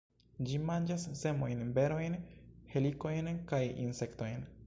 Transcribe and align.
Ĝi 0.45 0.55
manĝas 0.69 1.03
semojn, 1.19 1.61
berojn, 1.75 2.17
helikojn 2.73 3.31
kaj 3.53 3.63
insektojn. 3.87 4.51